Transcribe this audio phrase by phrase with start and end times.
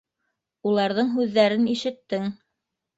[0.69, 2.31] Уларҙың һүҙҙәрен ишеттең.